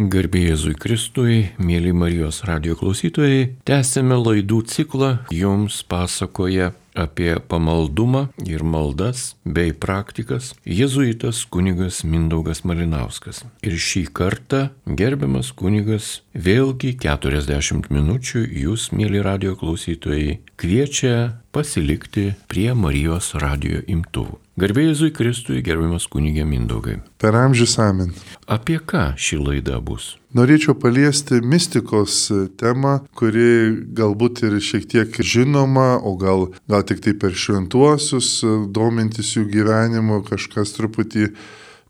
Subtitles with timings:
[0.00, 8.64] Garbėjai Jėzui Kristui, mėly Marijos radio klausytojai, tęsėme laidų ciklą, jums pasakoja apie pamaldumą ir
[8.64, 13.44] maldas bei praktikas jėzuitas kunigas Mindaugas Malinauskas.
[13.60, 22.70] Ir šį kartą gerbiamas kunigas vėlgi 40 minučių jūs, mėly radio klausytojai, kviečia pasilikti prie
[22.72, 24.40] Marijos radio imtuvų.
[24.60, 26.98] Garbėjai Jėzui Kristui, gerbiamas kunigė Mindaugai.
[27.16, 28.10] Per amžius amen.
[28.44, 30.18] Apie ką ši laida bus?
[30.36, 32.26] Norėčiau paliesti mistikos
[32.60, 38.28] temą, kuri galbūt ir šiek tiek žinoma, o gal, gal tik tai per šventuosius,
[38.68, 41.30] domintis jų gyvenimu, kažkas truputį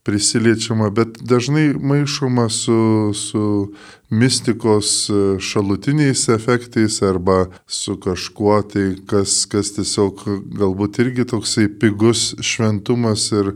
[0.03, 3.45] prisiliečiama, bet dažnai maišoma su, su
[4.11, 10.25] mistikos šalutiniais efektais arba su kažkuo tai, kas, kas tiesiog
[10.57, 13.55] galbūt irgi toksai pigus šventumas ir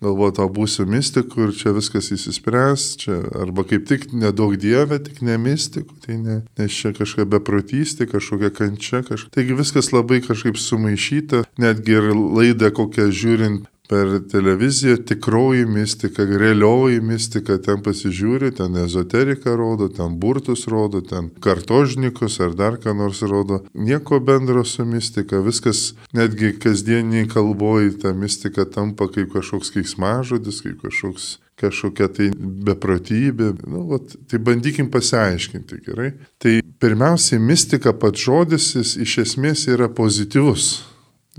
[0.00, 5.20] galvoju, to būsiu mystiku ir čia viskas įsispręs, čia, arba kaip tik nedaug dievė, tik
[5.26, 9.34] ne mystiku, tai ne, nes čia kažkokia beprotystė, kažkokia kančia, kažkokia.
[9.36, 17.00] Taigi viskas labai kažkaip sumaišyta, netgi ir laidą kokią žiūrint per televiziją tikroji mistika, realioji
[17.02, 23.24] mistika, ten pasižiūri, ten ezoteriką rodo, ten burtus rodo, ten kartožnikus ar dar ką nors
[23.26, 23.64] rodo.
[23.74, 30.84] Nieko bendro su mistika, viskas netgi kasdieniai kalboji ta mistika tampa kaip kažkoks keiksmažodis, kaip
[30.86, 33.50] kažkoks kažkokia tai beprotybė.
[33.66, 36.12] Nu, vat, tai bandykim pasiaiškinti, gerai.
[36.38, 40.70] Tai pirmiausiai mistika pats žodis jis iš esmės yra pozityvus.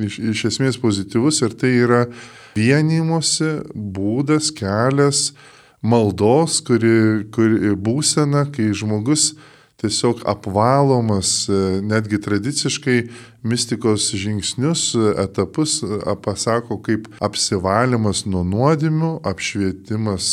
[0.02, 2.04] Iš, iš esmės pozityvus ir tai yra
[2.56, 5.32] vienymosi būdas, kelias,
[5.82, 9.32] maldos, kuri, kuri būsena, kai žmogus
[9.82, 11.50] tiesiog apvalomas,
[11.82, 12.98] netgi tradiciškai
[13.42, 14.92] mistikos žingsnius,
[15.24, 15.80] etapus
[16.22, 20.30] pasako kaip apsivalimas nuo nuodimių, apšvietimas,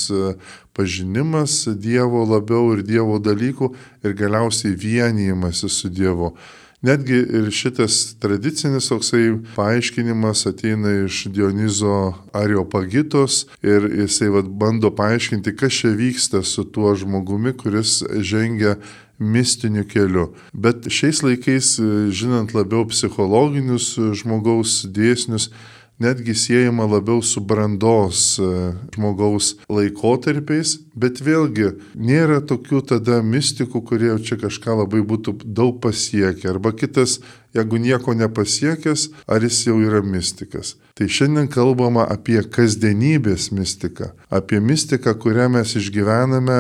[0.77, 3.73] pažinimas Dievo labiau ir Dievo dalykų
[4.05, 6.35] ir galiausiai vienijimasis su Dievu.
[6.83, 15.57] Netgi ir šitas tradicinis toksai paaiškinimas ateina iš Dionizo Ariopagitos ir jisai vad bando paaiškinti,
[15.59, 18.77] kas čia vyksta su tuo žmogumi, kuris žengia
[19.19, 20.29] mistiniu keliu.
[20.53, 21.73] Bet šiais laikais,
[22.15, 25.51] žinant labiau psichologinius žmogaus dėsnius,
[25.99, 28.49] netgi siejama labiau su brandos e,
[28.95, 36.53] žmogaus laikotarpiais, bet vėlgi nėra tokių tada mistikų, kurie čia kažką labai būtų daug pasiekę.
[36.55, 37.19] Arba kitas,
[37.59, 40.77] jeigu nieko nepasiekęs, ar jis jau yra mistikas.
[40.99, 46.57] Tai šiandien kalbama apie kasdienybės mistiką, apie mistiką, kurią mes išgyvename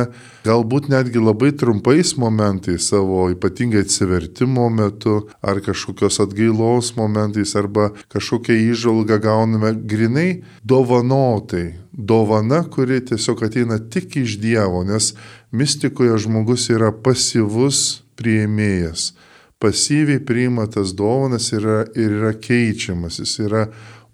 [0.46, 8.54] galbūt netgi labai trumpais momentais savo ypatingai atsivertimo metu, ar kažkokios atgailos momentais, arba kažkokią
[8.70, 10.30] įžvalgą gauname grinai
[10.62, 11.74] dovanotai.
[11.98, 15.16] Dovana, kuri tiesiog ateina tik iš Dievo, nes
[15.50, 19.16] mistikoje žmogus yra pasyvus prieimėjas
[19.58, 23.68] pasyviai priima tas dovanas yra, ir yra keičiamas, jis yra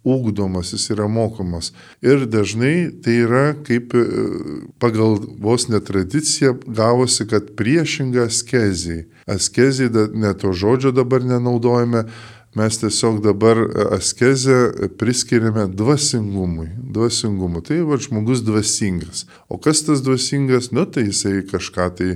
[0.05, 1.73] ugdomas, jis yra mokomas.
[2.03, 4.05] Ir dažnai tai yra kaip e,
[4.79, 9.07] pagal vos netradiciją gavosi, kad priešinga askezijai.
[9.27, 12.05] Askezijai, net to žodžio dabar nenaudojame,
[12.55, 13.59] mes tiesiog dabar
[13.97, 16.69] askezę priskiriame dvasingumui.
[16.77, 17.65] Dvasingumui.
[17.65, 19.25] Tai va žmogus dvasingas.
[19.49, 20.71] O kas tas dvasingas?
[20.71, 22.11] Nu tai jisai kažką tai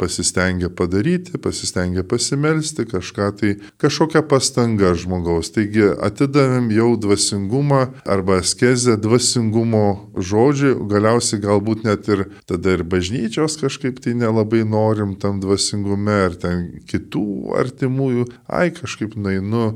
[0.00, 3.52] pasistengia padaryti, pasistengia pasimelsti, kažką tai,
[3.82, 5.52] kažkokią pastangą žmogaus.
[5.54, 9.84] Taigi atidavėm jau dvasingumą arba askezę dvasingumo
[10.16, 16.36] žodžiui, galiausiai galbūt net ir tada ir bažnyčios kažkaip tai nelabai norim tam dvasingume ar
[16.40, 19.74] ten kitų artimųjų, ai kažkaip nainu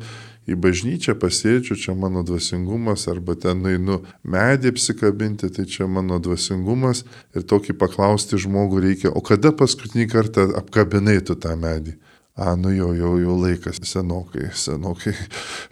[0.49, 7.05] į bažnyčią pasėdžiu, čia mano dvasingumas, arba ten einu medį apsikabinti, tai čia mano dvasingumas.
[7.37, 11.97] Ir tokį paklausti žmogų reikia, o kada paskutinį kartą apkabinai tu tą medį?
[12.35, 15.13] A, nu jau, jau, jau laikas senokai, senokai,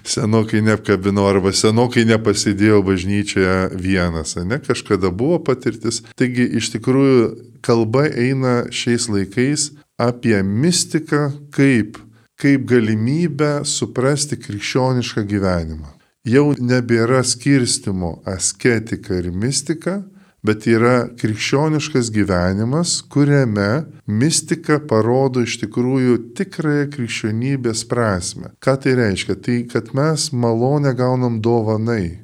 [0.07, 6.05] senokai neapkabinau arba senokai nepasidėjau bažnyčioje vienas, ne, kažkada buvo patirtis.
[6.15, 7.25] Taigi iš tikrųjų
[7.67, 11.99] kalba eina šiais laikais apie mistiką kaip
[12.43, 15.93] kaip galimybę suprasti krikščionišką gyvenimą.
[16.27, 20.01] Jau nebėra skirstimo asketika ir mistika,
[20.47, 28.53] bet yra krikščioniškas gyvenimas, kuriame mistika parodo iš tikrųjų tikrąją krikščionybės prasme.
[28.63, 29.39] Ką tai reiškia?
[29.39, 32.22] Tai kad mes malonę gaunam dovanai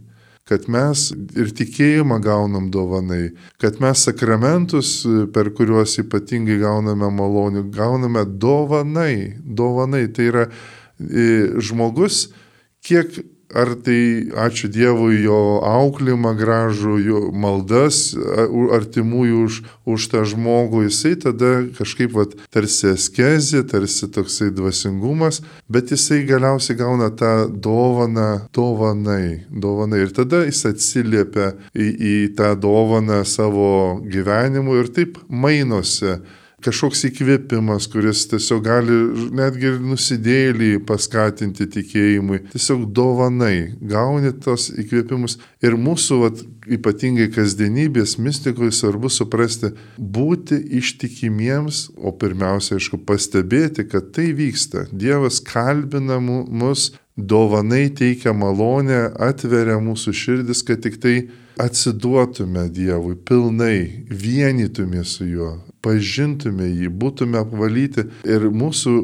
[0.49, 4.93] kad mes ir tikėjimą gaunam dovanai, kad mes sakramentus,
[5.35, 9.37] per kuriuos ypatingai gauname malonių, gauname dovanai.
[9.45, 10.47] Dovanai tai yra
[10.99, 12.29] žmogus,
[12.85, 13.21] kiek
[13.55, 18.13] ar tai ačiū Dievui jo auklimą gražų, jo maldas
[18.77, 25.93] artimųjų už, už tą žmogų, jisai tada kažkaip vat, tarsi askezė, tarsi toksai dvasingumas, bet
[25.95, 30.05] jisai galiausiai gauna tą dovaną, dovanai, dovanai.
[30.05, 36.19] Ir tada jis atsiliepia į, į tą dovaną savo gyvenimu ir taip mainosi
[36.65, 38.97] kažkoks įkvėpimas, kuris tiesiog gali
[39.37, 42.43] netgi ir nusidėlį paskatinti tikėjimui.
[42.53, 45.39] Tiesiog dovanai gauni tos įkvėpimus.
[45.65, 54.11] Ir mūsų, vat, ypatingai kasdienybės mystikoje svarbu suprasti, būti ištikimiems, o pirmiausia, aišku, pastebėti, kad
[54.17, 54.89] tai vyksta.
[54.93, 61.17] Dievas kalbina mus, dovanai teikia malonę, atveria mūsų širdis, kad tik tai
[61.59, 65.51] atsiduotume Dievui pilnai, vienytume su juo,
[65.85, 68.07] pažintume jį, būtume apvalyti.
[68.29, 68.95] Ir mūsų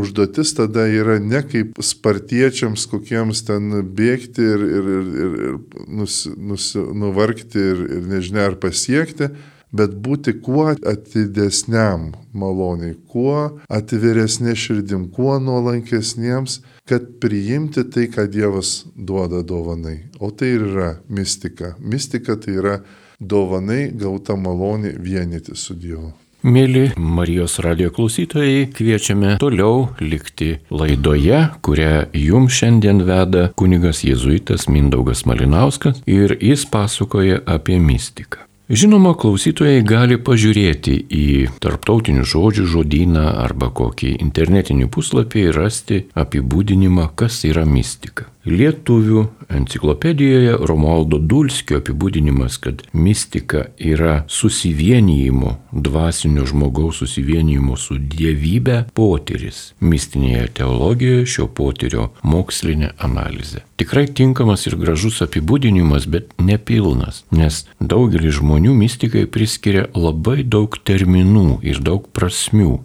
[0.00, 6.72] užduotis tada yra ne kaip spartiečiams kokiems ten bėgti ir, ir, ir, ir nus, nus,
[6.76, 9.32] nuvargti ir, ir nežinia ar pasiekti,
[9.72, 18.82] bet būti kuo atidesniam maloniai, kuo atviresnė širdim, kuo nuolankesniems, kad priimti tai, ką Dievas
[18.96, 20.02] duoda dovanai.
[20.20, 21.74] O tai ir yra mistika.
[21.80, 22.80] Mistika tai yra
[23.20, 26.12] dovanai gauta malonė vienyti su Dievu.
[26.42, 35.22] Mėly Marijos radio klausytojai, kviečiame toliau likti laidoje, kurią jums šiandien veda kunigas jėzuitas Mindaugas
[35.22, 38.42] Malinauskas ir jis pasakoja apie mistiką.
[38.72, 41.24] Žinoma, klausytojai gali pažiūrėti į
[41.60, 48.30] tarptautinių žodžių žodyną arba kokį internetinį puslapį ir rasti apibūdinimą, kas yra mistika.
[48.42, 49.20] Lietuvių
[49.54, 59.62] enciklopedijoje Romualdo Dulskio apibūdinimas, kad mistika yra susivienijimo, dvasinio žmogaus susivienijimo su dievybė potyris.
[59.78, 63.62] Mistinėje teologijoje šio potyrio mokslinė analizė.
[63.78, 71.60] Tikrai tinkamas ir gražus apibūdinimas, bet nepilnas, nes daugelis žmonių mistikai priskiria labai daug terminų
[71.62, 72.80] ir daug prasmių.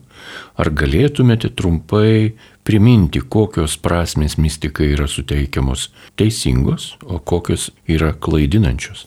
[0.57, 2.33] Ar galėtumėte trumpai
[2.67, 9.05] priminti, kokios prasmės mystikai yra suteikiamos teisingos, o kokios yra klaidinančios?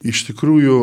[0.00, 0.76] Iš tikrųjų,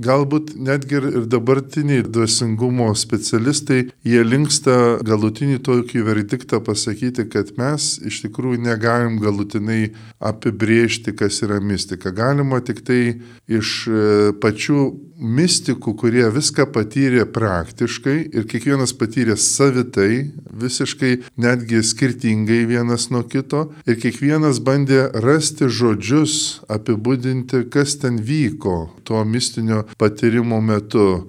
[0.00, 8.22] galbūt netgi ir dabartiniai dvasingumo specialistai, jie linksta galutinį tokį verdiktą pasakyti, kad mes iš
[8.24, 12.14] tikrųjų negalim galutinai apibriežti, kas yra mistika.
[12.14, 13.02] Galima tik tai
[13.48, 14.86] iš e, pačių
[15.22, 23.68] mistikų, kurie viską patyrė praktiškai ir kiekvienas patyrė savitai, visiškai netgi skirtingai vienas nuo kito
[23.86, 31.28] ir kiekvienas bandė rasti žodžius, apibūdinti, kas ten vyko tuo mistinio patyrimo metu.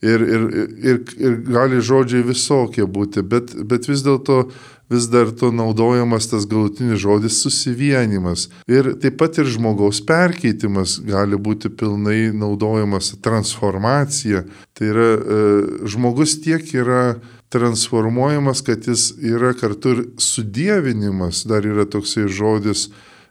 [0.00, 0.44] Ir, ir,
[0.80, 4.46] ir, ir gali žodžiai visokie būti, bet, bet vis dėlto
[4.90, 8.48] vis dar to naudojamas tas galutinis žodis susivienimas.
[8.66, 14.44] Ir taip pat ir žmogaus perkeitimas gali būti pilnai naudojamas transformacija.
[14.74, 15.44] Tai yra e,
[15.90, 17.20] žmogus tiek yra
[17.50, 22.88] transformuojamas, kad jis yra kartu ir sudėvinimas, dar yra toksai žodis,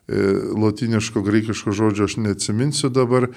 [0.08, 0.24] e,
[0.60, 3.30] lotiniško, graikiško žodžio aš neatsiminsiu dabar,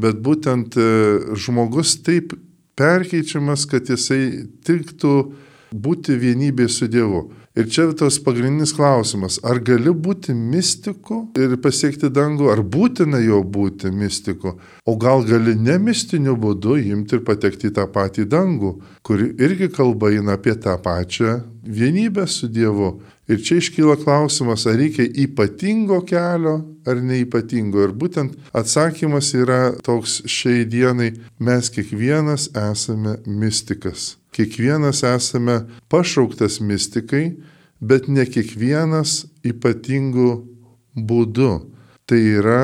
[0.00, 0.88] bet būtent e,
[1.36, 2.36] žmogus taip
[2.80, 5.14] perkeičiamas, kad jisai tiktų
[5.72, 7.28] būti vienybė su Dievu.
[7.60, 13.42] Ir čia tas pagrindinis klausimas, ar gali būti mystiku ir pasiekti dangų, ar būtina jo
[13.44, 14.54] būti mystiku,
[14.88, 18.70] o gal gali ne mistiniu būdu imti ir patekti į tą patį dangų,
[19.04, 22.94] kuri irgi kalba eina apie tą pačią vienybę su Dievu.
[23.28, 26.56] Ir čia iškyla klausimas, ar reikia ypatingo kelio
[26.88, 27.84] ar neipatingo.
[27.84, 34.16] Ir būtent atsakymas yra toks šiai dienai, mes kiekvienas esame mystikas.
[34.30, 37.34] Kiekvienas esame pašauktas mystikai,
[37.80, 40.30] bet ne kiekvienas ypatingų
[40.94, 41.50] būdu.
[42.06, 42.60] Tai yra,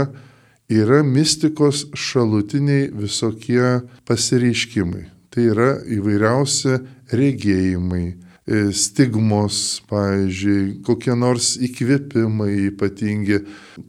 [0.71, 5.07] yra mystikos šalutiniai visokie pasireiškimai.
[5.31, 6.79] Tai yra įvairiausi
[7.13, 8.05] regėjimai,
[8.47, 13.43] e, stigmos, pavyzdžiui, kokie nors įkvėpimai ypatingi,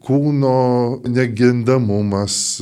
[0.04, 0.58] kūno
[1.08, 2.60] negendamumas,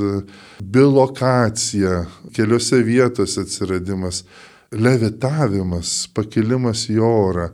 [0.62, 2.04] bilokacija,
[2.36, 4.24] keliose vietose atsiradimas
[4.72, 7.50] levitavimas, pakilimas į orą,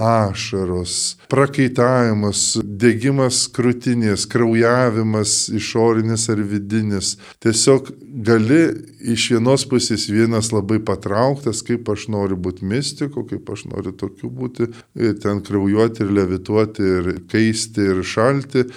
[0.00, 7.16] ašaros, prakaitavimas, degimas krūtinės, kraujavimas išorinis ar vidinis.
[7.42, 7.92] Tiesiog
[8.26, 8.62] gali
[9.12, 14.32] iš vienos pusės vienas labai patrauktas, kaip aš noriu būti mystiku, kaip aš noriu tokiu
[14.32, 18.68] būti, ir ten kraujuoti ir levituoti ir keisti ir šalti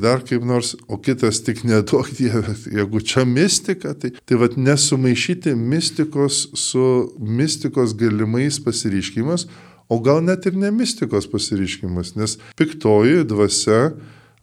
[0.00, 5.54] dar kaip nors, o kitas tik neduok Dieve, jeigu čia mistika, tai, tai vad nesumaišyti
[5.54, 6.86] mistikos su
[7.18, 9.46] mistikos galimais pasireiškimas,
[9.88, 13.94] o gal net ir ne mistikos pasireiškimas, nes piktoji dvasia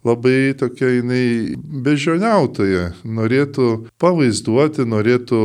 [0.02, 3.68] labai tokia jinai bežioniautoja, norėtų
[4.02, 5.42] pavaizduoti, norėtų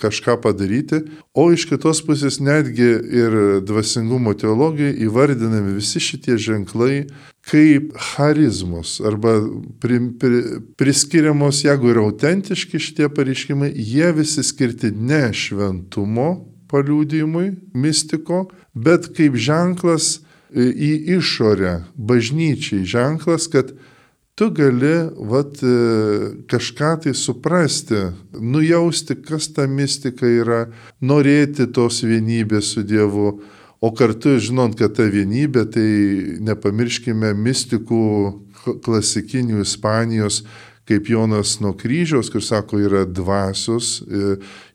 [0.00, 1.02] kažką padaryti,
[1.36, 2.88] o iš kitos pusės netgi
[3.20, 7.06] ir dvasingumo teologijoje įvardinami visi šitie ženklai
[7.46, 9.36] kaip charizmus arba
[9.82, 10.42] pri, pri,
[10.80, 16.30] priskiriamos, jeigu yra autentiški šitie pareiškimai, jie visi skirti ne šventumo
[16.70, 20.20] paliūdimui, mistiko, bet kaip ženklas
[20.54, 23.72] į išorę, bažnyčiai ženklas, kad
[24.36, 25.58] tu gali vat,
[26.50, 30.66] kažką tai suprasti, nujausti, kas ta mistika yra,
[31.00, 33.40] norėti tos vienybės su Dievu,
[33.80, 35.88] o kartu žinant, kad ta vienybė, tai
[36.44, 38.04] nepamirškime mistikų
[38.84, 40.42] klasikinių Ispanijos,
[40.86, 44.00] kaip Jonas nuo kryžiaus, kur sako, yra dvasios,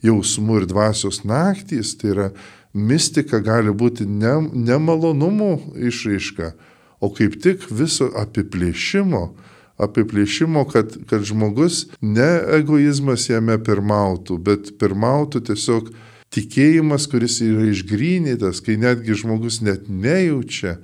[0.04, 2.28] jausmų ir dvasios naktys, tai yra
[2.74, 5.54] mistika gali būti ne, nemalonumų
[5.90, 6.52] išraiška,
[7.02, 9.24] o kaip tik viso apiplėšimo,
[9.82, 15.90] apiplėšimo, kad, kad žmogus ne egoizmas jame pirmautų, bet pirmautų tiesiog
[16.32, 20.78] tikėjimas, kuris yra išgrynytas, kai netgi žmogus net nejaučia,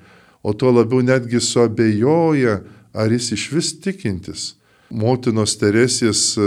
[0.43, 2.62] o tuo labiau netgi suabejoja,
[2.98, 4.56] ar jis iš vis tikintis.
[4.89, 6.46] Motinos Teresės e,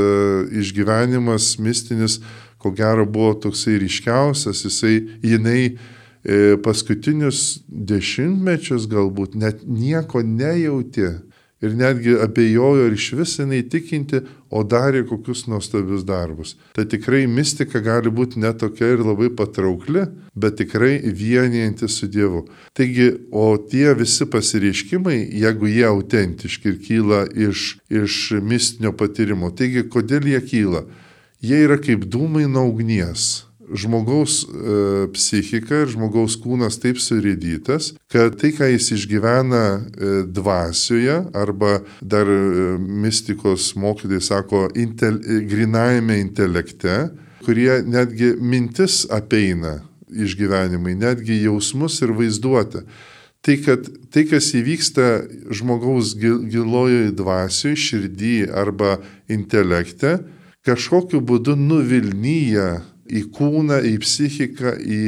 [0.62, 2.20] išgyvenimas mistinis
[2.60, 4.94] ko gero buvo toksai ryškiausias, jisai,
[5.24, 11.16] jinai e, paskutinius dešimtmečius galbūt net nieko nejautė
[11.60, 16.56] ir netgi abejojo ir iš vis jinai tikinti, o darė kokius nuostabius darbus.
[16.74, 22.46] Tai tikrai mistika gali būti netokia ir labai patraukli, bet tikrai vienijanti su Dievu.
[22.74, 29.86] Taigi, o tie visi pasireiškimai, jeigu jie autentiški ir kyla iš, iš mistinio patyrimo, taigi
[29.92, 30.84] kodėl jie kyla?
[31.40, 33.46] jie yra kaip dūmai nuo ugnies.
[33.70, 41.20] Žmogaus e, psichika ir žmogaus kūnas taip suridytas, kad tai, ką jis išgyvena e, dvasioje
[41.36, 42.40] arba dar e,
[42.78, 46.96] mistikos mokytojai sako intel, e, grinajame intelekte,
[47.44, 52.84] kurie netgi mintis apeina išgyvenimai, netgi jausmus ir vaizduotę.
[53.40, 55.06] Tai, kad tai, kas įvyksta
[55.56, 58.98] žmogaus gilojoje dvasioje, širdį arba
[59.32, 60.18] intelekte,
[60.66, 65.02] kažkokiu būdu nuvilnyja į kūną, į psichiką, į,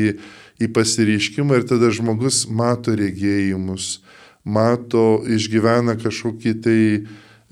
[0.63, 4.01] į pasireiškimą ir tada žmogus mato regėjimus,
[4.45, 6.81] mato, išgyvena kažkokį tai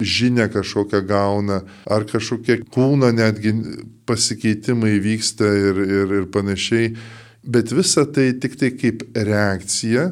[0.01, 3.53] žinę kažkokią gauna, ar kažkokie kūno netgi
[4.09, 6.95] pasikeitimai vyksta ir, ir, ir panašiai.
[7.41, 10.11] Bet visa tai tik tai kaip reakcija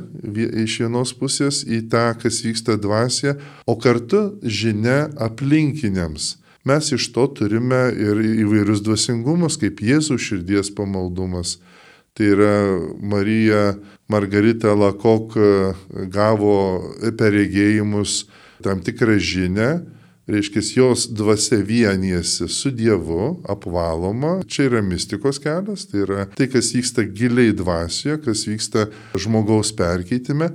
[0.63, 3.35] iš vienos pusės į tą, kas vyksta dvasia,
[3.69, 11.57] o kartu žinia aplinkiniams mes iš to turime ir įvairius dvasingumus, kaip Jėzų širdies pamaldumas.
[12.17, 12.55] Tai yra
[12.99, 13.77] Marija
[14.09, 15.49] Margarita Lakok e,
[16.11, 16.55] gavo
[17.15, 18.25] per regėjimus
[18.65, 19.69] tam tikrą žinę,
[20.29, 24.39] reiškia, jos dvasia vienijasi su Dievu, apvaloma.
[24.47, 30.51] Čia yra mistikos kelias, tai yra tai, kas vyksta giliai dvasioje, kas vyksta žmogaus perkeitime,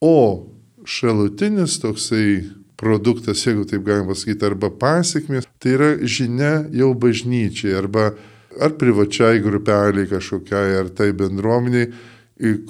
[0.00, 0.46] o
[0.88, 8.12] šalutinis toksai produktas, jeigu taip galima pasakyti, arba pasiekmės, tai yra žinia jau bažnyčiai, arba
[8.60, 11.90] ar privačiai grupeliai kažkokiai, ar tai bendruomeniai,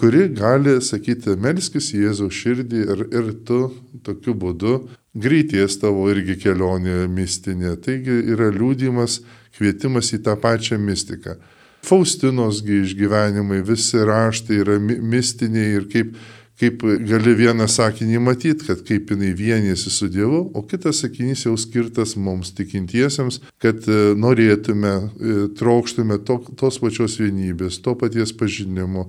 [0.00, 3.61] kuri gali sakyti, melskis Jėzaus širdį ir, ir tu
[4.02, 4.81] tokiu būdu
[5.14, 7.76] greities tavo irgi kelionė mistinė.
[7.83, 9.21] Taigi yra liūdimas,
[9.57, 11.38] kvietimas į tą pačią mistiką.
[11.87, 16.12] Faustinosgi išgyvenimai, visi raštai yra mistiniai ir kaip
[16.61, 21.55] kaip gali vieną sakinį matyti, kad kaip jinai vienėsi su Dievu, o kitas sakinys jau
[21.59, 29.09] skirtas mums tikintiesiems, kad e, norėtume, e, trokštume to, tos pačios vienybės, to paties pažinimo,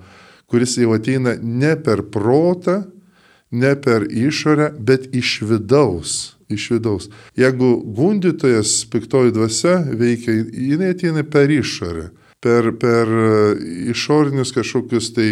[0.51, 2.85] kuris jau ateina ne per protą,
[3.51, 6.37] ne per išorę, bet iš vidaus.
[6.51, 7.09] Iš vidaus.
[7.39, 12.07] Jeigu gundytojas piktoji dvasia veikia, jinai ateina per išorę,
[12.39, 13.35] per, per e,
[13.91, 15.29] išorinius kažkokius tai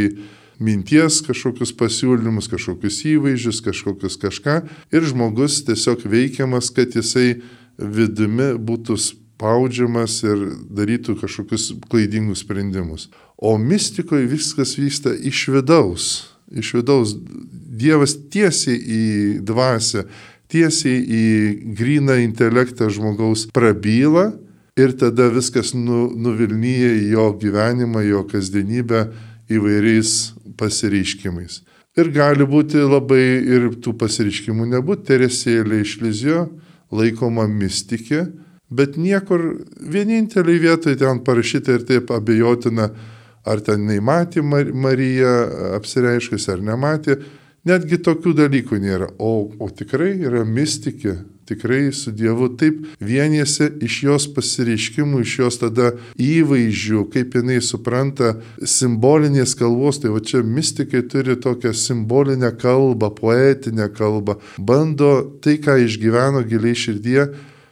[0.60, 4.60] minties kažkokius pasiūlymus, kažkokius įvaizdžius, kažkokius kažką
[4.92, 7.40] ir žmogus tiesiog veikiamas, kad jisai
[7.80, 13.08] vidumi būtų spaudžiamas ir darytų kažkokius klaidingus sprendimus.
[13.38, 16.10] O mistikoje viskas vyksta iš vidaus.
[16.52, 17.16] Iš vidaus
[17.80, 19.04] Dievas tiesiai į
[19.48, 20.04] dvasę,
[20.52, 21.26] tiesiai į
[21.78, 24.34] gryną intelektą žmogaus prabyla
[24.76, 29.06] ir tada viskas nu, nuvilnyja į jo gyvenimą, jo kasdienybę
[29.50, 31.62] įvairiais pasireiškimais.
[31.98, 35.08] Ir gali būti labai ir tų pasireiškimų nebūti.
[35.10, 36.44] Teresėlė iš Lizijo
[36.96, 38.28] laikoma mystikė,
[38.70, 39.46] bet niekur
[39.80, 42.90] vienintelį vietoje ten parašyta ir taip abejotina,
[43.50, 45.34] ar ten neįmatė Marija
[45.80, 47.20] apsireiškus ar nematė.
[47.68, 49.10] Netgi tokių dalykų nėra.
[49.20, 51.18] O, o tikrai yra mystikė,
[51.50, 55.92] tikrai su Dievu taip vienėsi iš jos pasireiškimų, iš jos tada
[56.22, 60.02] įvaizdžių, kaip jinai supranta simbolinės kalbos.
[60.04, 65.14] Tai va čia mystikai turi tokią simbolinę kalbą, poetinę kalbą, bando
[65.44, 67.30] tai, ką išgyveno giliai širdie,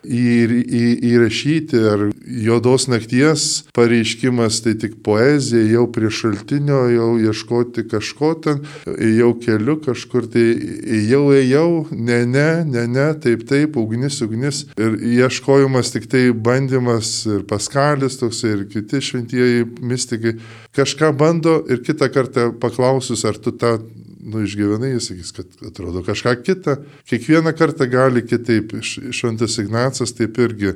[0.07, 0.27] į,
[0.63, 2.05] į, įrašyti, ar
[2.47, 3.47] juodos nakties
[3.77, 8.63] pareiškimas, tai tik poezija, jau prie šaltinio, jau ieškoti kažko ten,
[9.17, 10.45] jau keliu kažkur, tai
[11.09, 14.63] jau ėjau, ne, ne, ne, ne, taip, taip, ugnis, ugnis.
[14.79, 20.37] Ir ieškojimas tik tai bandymas ir paskalis toks, ir kiti šventieji mystikai
[20.77, 23.77] kažką bando ir kitą kartą paklausus, ar tu tą
[24.19, 26.77] nu, išgyvenai, jis sakys, kad atrodo kažką kitą.
[27.09, 28.73] Kiekvieną kartą gali kitaip.
[28.83, 30.73] Šventas Ignacas taip irgi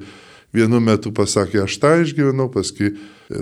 [0.56, 2.92] vienu metu pasakė, aš tą išgyvenau, paskui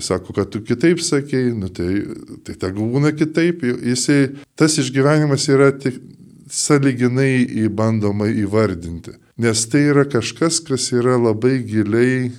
[0.03, 1.89] sako, kad tu kitaip sakėjai, nu, tai,
[2.45, 3.65] tai ta būna kitaip.
[3.65, 5.97] Jisai, tas išgyvenimas yra tik
[6.49, 9.13] saliginai įbandoma įvardinti.
[9.39, 12.31] Nes tai yra kažkas, kas yra labai giliai e,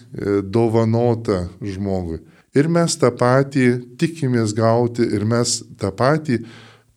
[0.43, 2.21] dovanota žmogui.
[2.59, 6.41] Ir mes tą patį tikimės gauti ir mes tą patį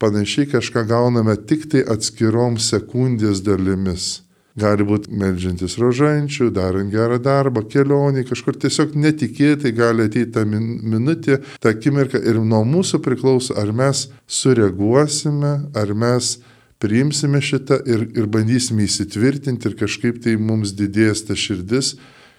[0.03, 4.23] panašiai kažką gauname tik tai atskirom sekundės dalimis.
[4.59, 10.75] Gali būti melžiantis rožančių, darant gerą darbą, kelionį, kažkur tiesiog netikėtai gali ateiti ta min
[10.91, 16.35] minutė, ta akimirka ir nuo mūsų priklauso, ar mes sureaguosime, ar mes
[16.83, 21.95] priimsime šitą ir, ir bandysime įsitvirtinti ir kažkaip tai mums didės ta širdis,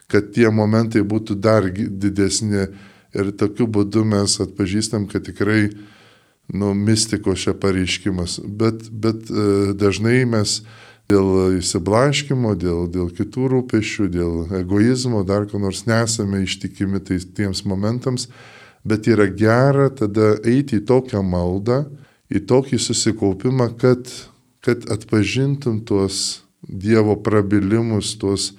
[0.06, 2.68] kad tie momentai būtų dar didesni.
[3.14, 5.68] Ir tokiu būdu mes atpažįstam, kad tikrai
[6.52, 8.40] nu, mistikos čia pareiškimas.
[8.44, 10.60] Bet, bet e, dažnai mes
[11.10, 17.64] dėl įsiblaškimo, dėl, dėl kitų rūpešių, dėl egoizmo, dar ko nors nesame ištikimi tai, tiems
[17.68, 18.28] momentams,
[18.84, 21.84] bet yra gera tada eiti į tokią maldą,
[22.32, 24.08] į tokį susikaupimą, kad,
[24.64, 28.54] kad atpažintum tuos Dievo prabilimus, tuos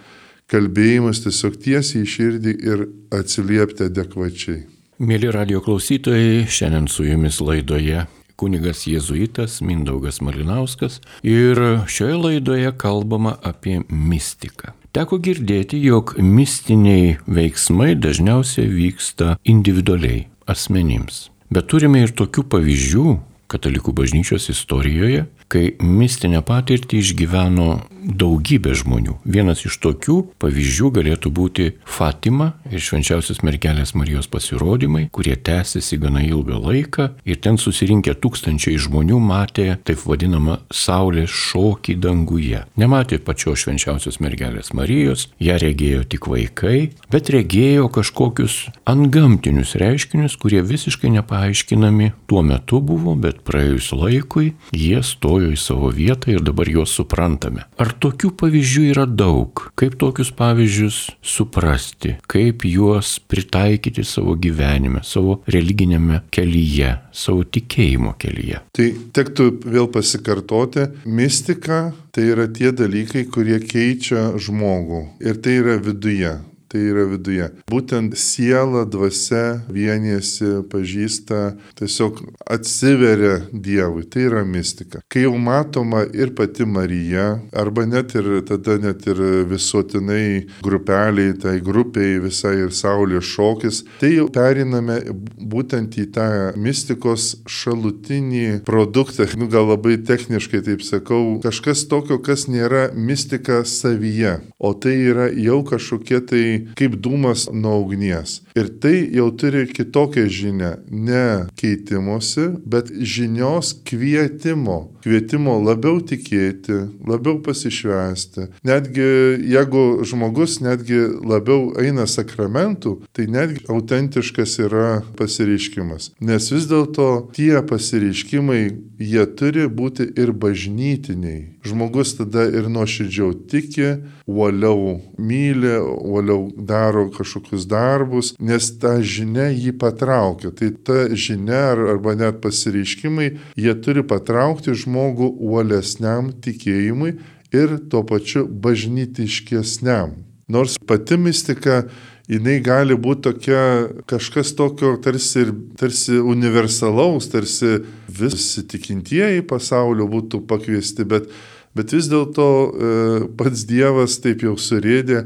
[0.46, 2.84] kalbėjimus tiesiog tiesiai į širdį ir
[3.18, 4.75] atsiliepti adekvačiai.
[4.96, 8.06] Mėly radio klausytojai, šiandien su jumis laidoje
[8.40, 11.60] kunigas jėzuitas Mindaugas Malinauskas ir
[11.92, 14.72] šioje laidoje kalbama apie mistiką.
[14.96, 21.26] Teko girdėti, jog mistiniai veiksmai dažniausiai vyksta individualiai, asmenims.
[21.52, 23.18] Bet turime ir tokių pavyzdžių
[23.52, 27.68] katalikų bažnyčios istorijoje, kai mistinę patirtį išgyveno
[28.06, 29.18] daugybė žmonių.
[29.26, 36.22] Vienas iš tokių pavyzdžių galėtų būti Fatima ir švenčiausios mergelės Marijos pasirodymai, kurie tęsiasi gana
[36.26, 42.64] ilgą laiką ir ten susirinkę tūkstančiai žmonių matė taip vadinamą Saulės šokį danguje.
[42.80, 50.62] Nematė pačios švenčiausios mergelės Marijos, ją regėjo tik vaikai, bet regėjo kažkokius antgamtinius reiškinius, kurie
[50.66, 56.70] visiškai nepaaiškinami tuo metu buvo, bet praėjus laikui jie stojo į savo vietą ir dabar
[56.70, 57.66] juos suprantame.
[57.82, 59.66] Ar tokių pavyzdžių yra daug.
[59.80, 68.64] Kaip tokius pavyzdžius suprasti, kaip juos pritaikyti savo gyvenime, savo religinėme kelyje, savo tikėjimo kelyje.
[68.76, 75.80] Tai tektų vėl pasikartoti, mistika tai yra tie dalykai, kurie keičia žmogų ir tai yra
[75.84, 76.36] viduje
[76.76, 77.48] tai yra viduje.
[77.72, 82.20] Būtent siela, dvasia vienėsi, pažįsta, tiesiog
[82.52, 84.04] atsiveria Dievui.
[84.12, 85.00] Tai yra mistika.
[85.12, 91.58] Kai jau matoma ir pati Marija, arba net ir tada net ir visuotinai grupeliai, tai
[91.64, 95.00] grupiai visai ir Saulės šokis, tai jau periname
[95.40, 96.28] būtent į tą
[96.60, 99.30] mistikos šalutinį produktą.
[99.40, 105.30] Nu, gal labai techniškai taip sakau, kažkas tokio, kas nėra mistika savyje, o tai yra
[105.32, 106.44] jau kažkokie tai
[106.80, 108.42] kaip dūmas nuo ugnies.
[108.58, 111.26] Ir tai jau turi kitokią žinę, ne
[111.60, 114.80] keitimosi, bet žinios kvietimo.
[115.06, 118.50] Kvietimo labiau tikėti, labiau pasišvesti.
[118.66, 119.06] Netgi
[119.46, 126.12] jeigu žmogus netgi labiau eina sakramentų, tai netgi autentiškas yra pasireiškimas.
[126.20, 128.62] Nes vis dėlto tie pasireiškimai,
[129.00, 131.56] jie turi būti ir bažnytiniai.
[131.66, 133.96] Žmogus tada ir nuoširdžiau tiki,
[134.30, 140.52] uoliau myli, uoliau daro kažkokius darbus, nes ta žinia jį patraukia.
[140.56, 147.18] Tai ta žinia arba net pasireiškimai, jie turi patraukti žmogų uolesniam tikėjimui
[147.56, 150.16] ir tuo pačiu bažnytiškesniam.
[150.48, 151.86] Nors pati mistika
[152.30, 153.64] jinai gali būti tokia
[154.10, 161.30] kažkas tokio tarsi, tarsi universalaus, tarsi visi tikintieji pasaulio būtų pakviesti, bet,
[161.78, 162.94] bet vis dėlto e,
[163.38, 165.26] pats Dievas taip jau surėdė,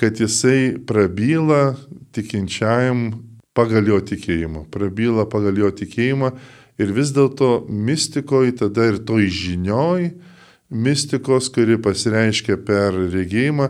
[0.00, 1.74] kad jisai prabyla
[2.16, 3.10] tikinčiajam
[3.52, 4.64] pagal jo tikėjimą.
[4.72, 6.32] Prabyla pagal jo tikėjimą
[6.80, 10.10] Ir vis dėlto mistikoji tada ir toj žinioj,
[10.70, 13.68] mistikos, kuri pasireiškia per regėjimą,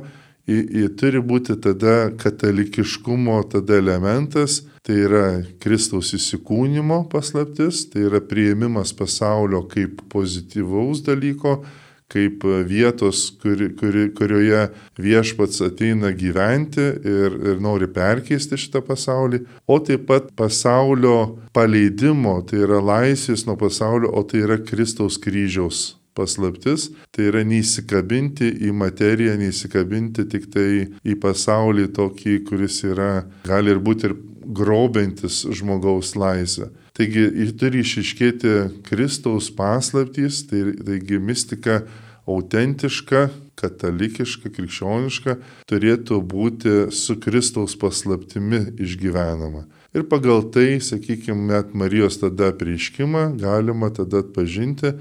[0.51, 5.25] ji turi būti tada katalikiškumo tada elementas, tai yra
[5.63, 11.61] Kristaus įsikūnymo paslaptis, tai yra prieimimas pasaulio kaip pozityvaus dalyko,
[12.11, 14.65] kaip vietos, kuri, kuri, kurioje
[15.01, 22.65] viešpats ateina gyventi ir, ir nori perkeisti šitą pasaulį, o taip pat pasaulio paleidimo, tai
[22.67, 29.37] yra laisvės nuo pasaulio, o tai yra Kristaus kryžiaus paslaptis, tai yra neįsikabinti į materiją,
[29.41, 30.71] neįsikabinti tik tai
[31.07, 33.13] į pasaulį tokį, kuris yra,
[33.47, 34.17] gali ir būti ir
[34.51, 36.71] grobintis žmogaus laisvę.
[36.97, 38.55] Taigi turi išiškėti
[38.87, 41.83] Kristaus paslaptys, tai, taigi mistika
[42.31, 43.29] autentiška,
[43.61, 45.37] katalikiška, krikščioniška
[45.71, 49.67] turėtų būti su Kristaus paslaptimi išgyvenama.
[49.97, 54.95] Ir pagal tai, sakykime, net Marijos tada prieškimą galima tada atpažinti,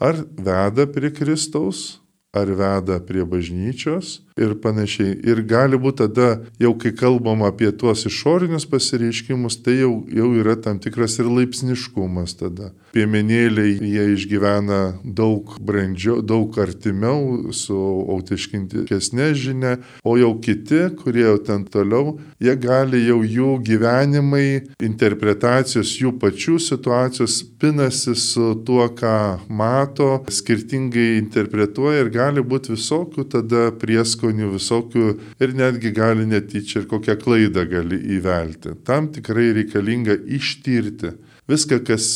[0.00, 2.00] ar veda prie Kristaus,
[2.32, 5.16] ar veda prie bažnyčios ir panašiai.
[5.26, 6.28] Ir gali būti tada,
[6.60, 12.38] jau kai kalbam apie tuos išorinius pasireiškimus, tai jau, jau yra tam tikras ir laipsniškumas
[12.40, 12.70] tada.
[12.94, 17.76] Piemenėliai jie išgyvena daug brandžiau, daug artimiau su
[18.16, 25.92] autiškinkesnė žinia, o jau kiti, kurie jau ten toliau, jie gali jau jų gyvenimai, interpretacijos,
[26.00, 33.68] jų pačių situacijos pinasi su tuo, ką mato, skirtingai interpretuoja ir gali būti visokių tada
[33.78, 35.06] prieskonių, visokių
[35.40, 38.76] ir netgi gali netyčia ir kokią klaidą gali įvelti.
[38.84, 41.14] Tam tikrai reikalinga ištirti
[41.50, 42.06] viską, kas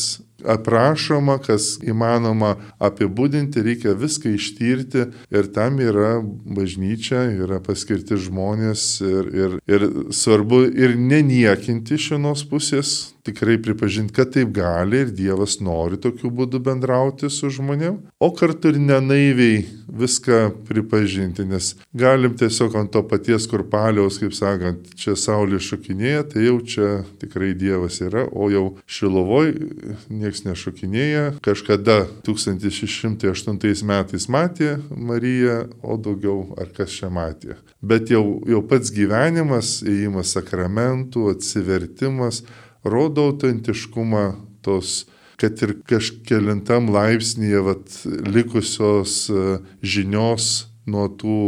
[0.45, 9.31] aprašoma, kas įmanoma apibūdinti, reikia viską ištyrti ir tam yra bažnyčia, yra paskirti žmonės ir,
[9.33, 15.57] ir, ir svarbu ir neniekinti iš vienos pusės, tikrai pripažinti, kad taip gali ir Dievas
[15.63, 22.75] nori tokiu būdu bendrauti su žmonėm, o kartu ir nenaiviai viską pripažinti, nes galim tiesiog
[22.79, 26.89] ant to paties kurpaliaus, kaip sakant, čia saulė šokinėja, tai jau čia
[27.21, 29.53] tikrai Dievas yra, o jau Šilovoj
[30.09, 31.25] nieks nešokinėja.
[31.45, 37.57] Kažkada 1608 metais matė Mariją, o daugiau ar kas čia matė.
[37.81, 42.43] Bet jau, jau pats gyvenimas, įėjimas sakramentų, atsivertimas,
[42.85, 44.25] rodo autentiškumą
[44.65, 45.05] tos,
[45.41, 47.95] kad ir kažkelintam laipsnėje vat,
[48.29, 49.45] likusios e,
[49.83, 51.39] žinios nuo tų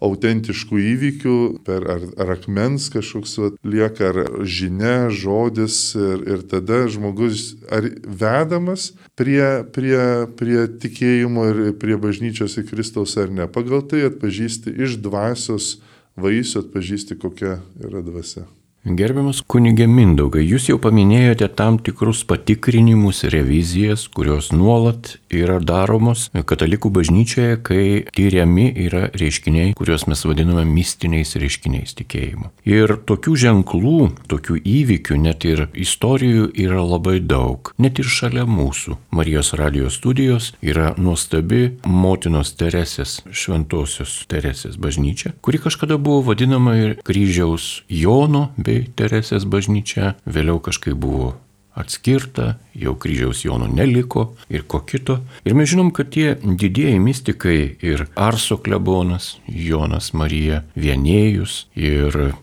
[0.00, 6.86] autentiškų įvykių, per ar, ar akmens kažkoks vat, lieka, ar žinia, žodis ir, ir tada
[6.88, 8.90] žmogus ar vedamas
[9.20, 10.00] prie, prie,
[10.40, 13.48] prie tikėjimo ir prie bažnyčios į Kristaus ar ne.
[13.52, 15.76] Pagal tai atpažįsti iš dvasios
[16.20, 18.48] vaisių, atpažįsti kokia yra dvasia.
[18.80, 26.88] Gerbiamas kunigė Mindaugai, jūs jau paminėjote tam tikrus patikrinimus, revizijas, kurios nuolat yra daromos katalikų
[26.96, 27.82] bažnyčioje, kai
[28.16, 32.48] tyriami yra reiškiniai, kuriuos mes vadiname mistiniais reiškiniais tikėjimu.
[32.64, 33.98] Ir tokių ženklų,
[34.32, 38.96] tokių įvykių, net ir istorijų yra labai daug, net ir šalia mūsų.
[39.12, 46.98] Marijos radijos studijos yra nuostabi motinos Teresės, šventosios Teresės bažnyčia, kuri kažkada buvo vadinama ir
[47.04, 51.34] kryžiaus Jono bei Teresės bažnyčia, vėliau kažkaip buvo
[51.80, 55.20] atskirta, jau kryžiaus Jono neliko ir ko kito.
[55.46, 62.34] Ir mes žinom, kad tie didieji mystikai ir Arso klebonas, Jonas Marija Vienėjus ir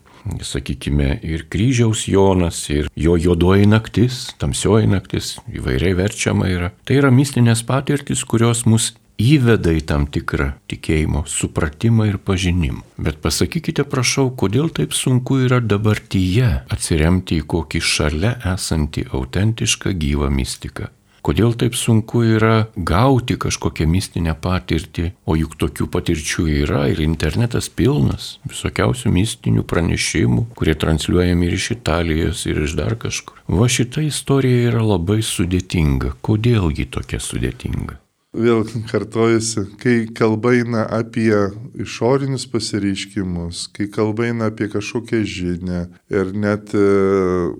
[0.44, 6.72] sakykime, ir kryžiaus Jonas, ir jo juodoji naktis, tamsioji naktis, įvairiai verčiama yra.
[6.84, 12.84] Tai yra mistinės patirtis, kurios mus įveda į tam tikrą tikėjimo supratimą ir pažinimą.
[13.02, 20.30] Bet pasakykite, prašau, kodėl taip sunku yra dabartyje atsiremti į kokį šalia esantį autentišką gyvą
[20.34, 20.92] mystiką.
[21.28, 27.68] Kodėl taip sunku yra gauti kažkokią mistinę patirtį, o juk tokių patirčių yra ir internetas
[27.68, 33.44] pilnas visokiausių mistinių pranešimų, kurie transliuojami ir iš Italijos, ir iš dar kažkur.
[33.52, 36.16] Va šita istorija yra labai sudėtinga.
[36.24, 38.00] Kodėlgi tokia sudėtinga?
[38.38, 41.34] Vėl kartojasi, kai kalba eina apie
[41.78, 45.82] išorinius pasireiškimus, kai kalba eina apie kažkokią žinę
[46.14, 46.84] ir net e,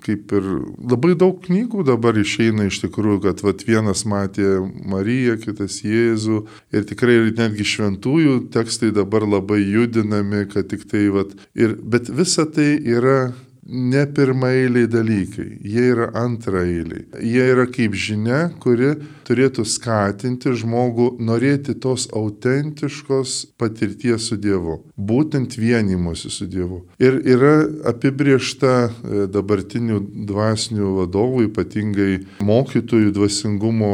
[0.06, 5.82] kaip ir labai daug knygų dabar išeina iš tikrųjų, kad vat, vienas matė Mariją, kitas
[5.86, 12.12] Jėzų ir tikrai netgi šventųjų tekstai dabar labai judinami, kad tik tai, vat, ir, bet
[12.14, 13.34] visa tai yra
[13.68, 17.06] ne pirmaeiliai dalykai, jie yra antraeiliai.
[17.22, 18.94] Jie yra kaip žinia, kuri
[19.28, 26.86] turėtų skatinti žmogų norėti tos autentiškos patirties su Dievu, būtent vienimuose su Dievu.
[27.04, 27.56] Ir yra
[27.92, 30.00] apibriešta e, dabartinių
[30.30, 32.12] dvasinių vadovų, ypatingai
[32.48, 33.94] mokytojų dvasingumo,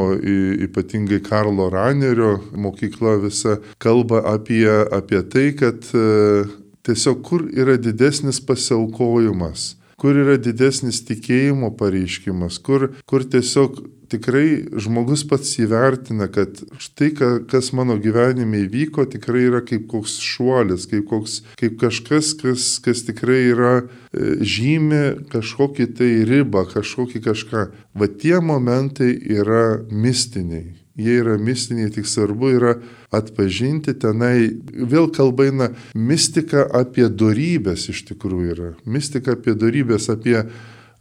[0.70, 6.46] ypatingai Karlo Ranerio mokykla visa kalba apie, apie tai, kad e,
[6.84, 13.80] Tiesiog kur yra didesnis pasiaukojimas, kur yra didesnis tikėjimo pareiškimas, kur, kur tiesiog
[14.12, 17.10] tikrai žmogus pats įvertina, kad štai,
[17.50, 23.06] kas mano gyvenime įvyko, tikrai yra kaip koks šuolis, kaip, koks, kaip kažkas, kas, kas
[23.08, 27.66] tikrai yra e, žymi kažkokį tai ribą, kažkokį kažką.
[27.96, 32.76] Va tie momentai yra mistiniai jie yra mistiniai, tik svarbu yra
[33.14, 38.72] atpažinti tenai, vėl kalba eina mistika apie darybės iš tikrųjų yra.
[38.86, 40.38] Mistika apie darybės, apie,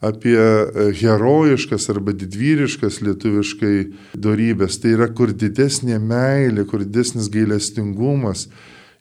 [0.00, 3.74] apie e, herojiškas arba didvyriškas lietuviškai
[4.16, 4.80] darybės.
[4.80, 8.48] Tai yra kur didesnė meilė, kur didesnis gailestingumas.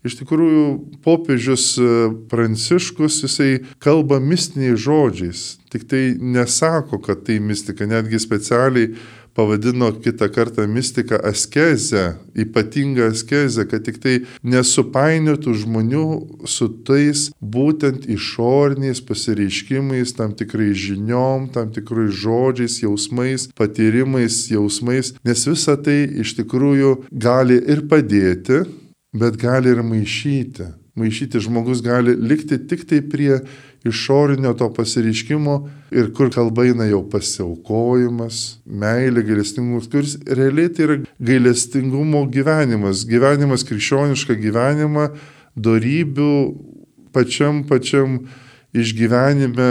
[0.02, 0.66] Iš tikrųjų,
[1.06, 1.88] popiežius e,
[2.32, 3.52] Pranciškus, jisai
[3.84, 8.96] kalba mistiniais žodžiais, tik tai nesako, kad tai mistika, netgi specialiai
[9.34, 16.06] pavadino kitą kartą mistiką askezę, ypatingą askezę, kad tik tai nesupainiotų žmonių
[16.50, 25.48] su tais būtent išorniais pasireiškimais, tam tikrai žiniom, tam tikrai žodžiais, jausmais, patyrimais, jausmais, nes
[25.48, 28.64] visa tai iš tikrųjų gali ir padėti,
[29.16, 30.72] bet gali ir maišyti.
[31.00, 33.38] Maišyti žmogus gali likti tik tai prie
[33.86, 35.56] išorinio to pasireiškimo
[35.92, 40.98] ir kur kalba eina jau pasiaukojimas, meilė, gailestingumas, kuris realiai tai yra
[41.32, 45.10] gailestingumo gyvenimas, gyvenimas krikščionišką gyvenimą,
[45.58, 46.32] darybių
[47.16, 48.22] pačiam pačiam
[48.74, 49.70] išgyvenime,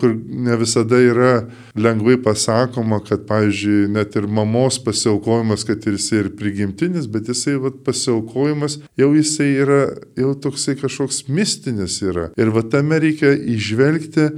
[0.00, 1.32] kur ne visada yra
[1.78, 7.56] lengvai pasakoma, kad, pavyzdžiui, net ir mamos pasiaukojimas, kad ir jisai ir prigimtinis, bet jisai
[7.62, 9.82] vat, pasiaukojimas jau jisai yra,
[10.18, 12.30] jau toksai kažkoks mistinis yra.
[12.40, 14.30] Ir va tame reikia išvelgti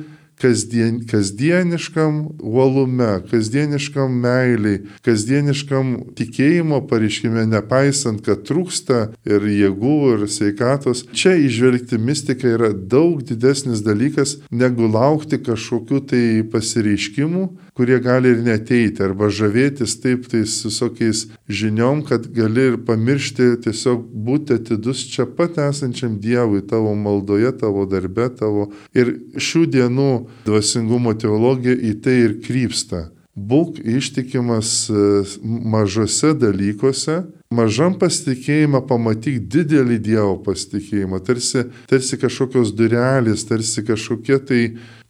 [0.43, 11.05] kasdien, kasdieniškam uolume, kasdieniškam meiliai, kasdieniškam tikėjimo pareiškime, nepaisant, kad trūksta ir jėgų, ir sveikatos.
[11.15, 17.47] Čia išvelgti mistiką yra daug didesnis dalykas, negu laukti kažkokių tai pasireiškimų,
[17.79, 24.05] kurie gali ir neteiti, arba žavėtis taip tais visokiais žiniom, kad gali ir pamiršti tiesiog
[24.27, 28.69] būti atidus čia pat esančiam Dievui, tavo maldoje, tavo darbe, tavo.
[28.95, 30.13] Ir šių dienų
[30.47, 33.09] dvasingumo teologija į tai ir krypsta.
[33.33, 35.05] Būk ištikimas e,
[35.43, 44.61] mažose dalykuose, mažam pasitikėjimą pamatyk didelį Dievo pasitikėjimą, tarsi, tarsi kažkokios durelės, tarsi kažkokie tai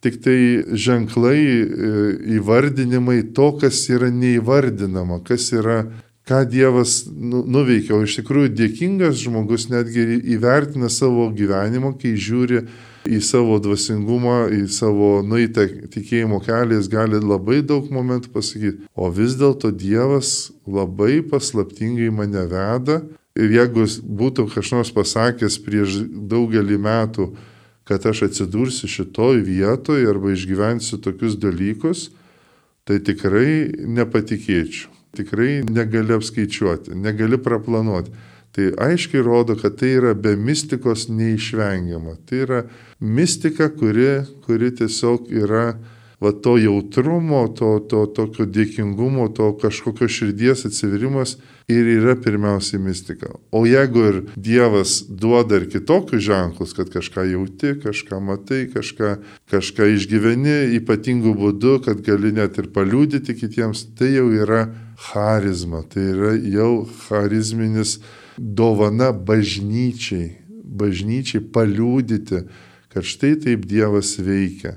[0.02, 0.38] tik tai
[0.70, 1.90] ženklai, e,
[2.38, 5.80] įvardinimai to, kas yra neįvardinama, kas yra
[6.28, 12.64] ką Dievas nu, nuveikė, o iš tikrųjų dėkingas žmogus netgi įvertina savo gyvenimą, kai žiūri
[13.09, 19.11] į savo dvasingumą, į savo nueitą tikėjimo kelią, jis gali labai daug momentų pasakyti, o
[19.11, 23.01] vis dėlto Dievas labai paslaptingai mane veda
[23.38, 27.33] ir jeigu būtų kažkas pasakęs prieš daugelį metų,
[27.88, 32.11] kad aš atsidursiu šitoj vietoje arba išgyvensiu tokius dalykus,
[32.87, 34.91] tai tikrai nepatikėčiau.
[35.12, 38.15] Tikrai negali apskaičiuoti, negali praplanuoti.
[38.53, 42.19] Tai aiškiai rodo, kad tai yra be mistikos neišvengiama.
[42.29, 42.61] Tai yra
[43.01, 45.73] mistika, kuri, kuri tiesiog yra
[46.23, 51.35] va, to jautrumo, to, to tokio dėkingumo, to kažkokio širdies atsiverimas
[51.73, 53.33] ir yra pirmiausiai mistika.
[53.51, 59.17] O jeigu ir Dievas duoda ir kitokius ženklus, kad kažką jauti, kažką matai, kažką,
[59.51, 64.67] kažką išgyveni ypatingų būdų, kad gali net ir paliūdyti kitiems, tai jau yra
[65.11, 66.75] charizma, tai yra jau
[67.09, 67.99] charizminis
[68.38, 70.31] dovana bažnyčiai,
[70.64, 72.42] bažnyčiai paliūdyti,
[72.92, 74.77] kad štai taip Dievas veikia.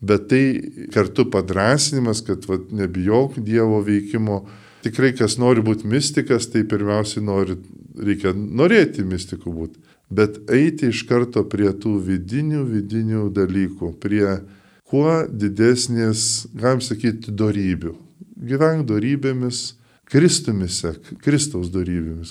[0.00, 0.60] Bet tai
[0.92, 4.44] kartu padrasinimas, kad vat, nebijok Dievo veikimo.
[4.84, 7.56] Tikrai, kas nori būti mystikas, tai pirmiausiai nori,
[7.98, 9.80] reikia norėti mystikų būti.
[10.12, 14.38] Bet eiti iš karto prie tų vidinių, vidinių dalykų, prie
[14.86, 17.96] kuo didesnės, galim sakyti, darybių.
[18.46, 19.72] Gyvenk darybėmis,
[20.06, 22.30] Kristumi sek, Kristaus darybėmis.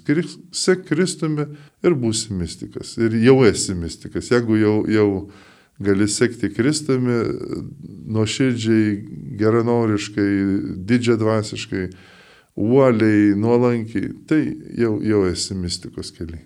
[0.56, 1.50] Sek Kristumi
[1.84, 2.96] ir būsi mystikas.
[3.02, 4.32] Ir jau esi mystikas.
[4.32, 5.10] Jeigu jau, jau
[5.84, 7.20] gali sekti Kristumi
[8.16, 8.96] nuoširdžiai,
[9.42, 10.30] geranoriškai,
[10.88, 11.86] didžiadvasiškai,
[12.56, 14.42] uoliai, nuolankiai, tai
[14.80, 16.46] jau, jau esi mystikos keliai.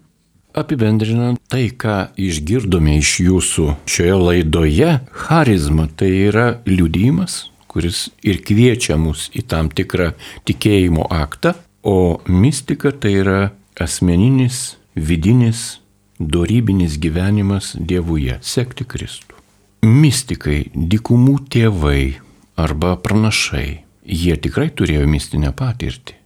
[0.58, 4.96] Apibendrinant, tai, ką išgirdome iš jūsų šioje laidoje,
[5.28, 7.44] charizma tai yra liudymas,
[7.80, 10.12] kuris ir kviečia mus į tam tikrą
[10.44, 11.54] tikėjimo aktą,
[11.88, 15.80] o mistika tai yra asmeninis, vidinis,
[16.20, 19.40] darybinis gyvenimas Dievuje, sekti Kristų.
[19.88, 22.20] Mystikai, dikumų tėvai
[22.60, 26.20] arba pranašai, jie tikrai turėjo mistinę patirtį.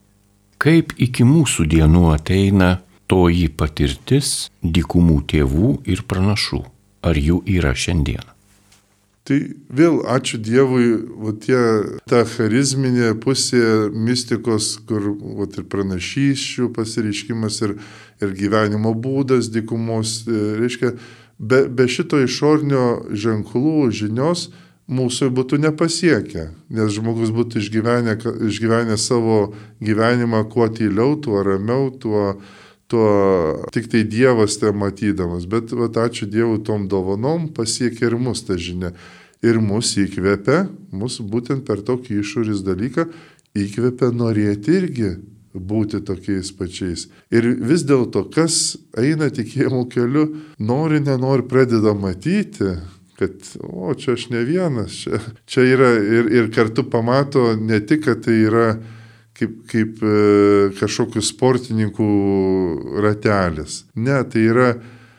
[0.58, 6.66] Kaip iki mūsų dienų ateina toji patirtis dikumų tėvų ir pranašų?
[7.06, 8.33] Ar jų yra šiandien?
[9.24, 9.38] Tai
[9.72, 10.88] vėl ačiū Dievui,
[11.24, 11.60] va, tie,
[12.12, 17.78] ta charizminė pusė mystikos, kur va, ir pranašyščių pasireiškimas ir,
[18.20, 20.92] ir gyvenimo būdas dykumos, e, reiškia,
[21.40, 22.84] be, be šito išornio
[23.16, 24.50] ženklų žinios
[24.92, 28.18] mūsų būtų nepasiekę, nes žmogus būtų išgyvenę,
[28.52, 32.42] išgyvenę savo gyvenimą kuo tyliau, tuo ramiau, tuo,
[32.91, 35.48] tuo tik tai Dievas te matydamas.
[35.50, 38.93] Bet va, ačiū Dievui tom dovanom pasiekė ir mus ta žinia.
[39.43, 43.10] Ir mus įkvepia, mus būtent per tokį išorės dalyką
[43.60, 45.12] įkvepia norėti irgi
[45.54, 47.08] būti tokiais pačiais.
[47.34, 50.26] Ir vis dėlto, kas eina tikėjimo keliu,
[50.58, 52.74] nori, nenori, pradeda matyti,
[53.19, 58.08] kad, o čia aš ne vienas, čia, čia yra ir, ir kartu pamato ne tik,
[58.08, 58.67] kad tai yra
[59.38, 60.15] kaip, kaip e,
[60.80, 62.10] kažkokių sportininkų
[63.04, 63.84] ratelis.
[63.96, 64.74] Ne, tai yra